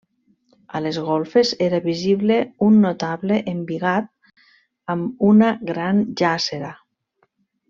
A 0.77 0.79
les 0.85 0.95
golfes 1.09 1.51
era 1.65 1.81
visible 1.83 2.37
un 2.69 2.79
notable 2.85 3.37
embigat 3.53 4.09
amb 4.95 5.23
una 5.33 5.53
gran 5.73 6.03
jàssera. 6.23 6.75